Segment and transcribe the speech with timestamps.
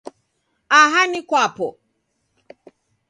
[0.79, 1.67] Aha ni kwapo